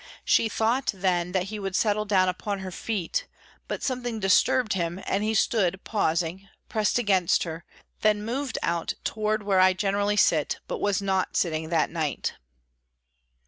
She 0.25 0.49
thought 0.49 0.89
then 0.95 1.31
that 1.33 1.43
he 1.53 1.59
would 1.59 1.75
settle 1.75 2.05
down 2.05 2.27
upon 2.27 2.61
her 2.61 2.71
feet, 2.71 3.27
but 3.67 3.83
something 3.83 4.19
disturbed 4.19 4.73
him, 4.73 4.99
and 5.05 5.23
he 5.23 5.35
stood 5.35 5.79
pausing, 5.83 6.49
pressed 6.67 6.97
against 6.97 7.43
her, 7.43 7.65
then 8.01 8.23
moved 8.25 8.57
out 8.63 8.95
toward 9.03 9.43
where 9.43 9.59
I 9.59 9.73
generally 9.73 10.17
sit, 10.17 10.57
but 10.67 10.81
was 10.81 11.03
not 11.03 11.37
sitting 11.37 11.69
that 11.69 11.91
night. 11.91 12.33